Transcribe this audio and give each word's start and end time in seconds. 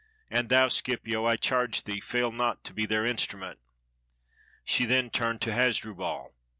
And 0.31 0.49
thou, 0.49 0.67
Scipio, 0.67 1.25
I 1.25 1.35
charge 1.35 1.83
thee, 1.83 1.99
fail 1.99 2.31
not 2.31 2.63
to 2.63 2.73
be 2.73 2.87
their 2.87 3.05
instrument." 3.05 3.59
She 4.65 4.85
then 4.85 5.11
turned 5.11 5.41
to 5.41 5.53
Hasdrubal. 5.53 6.33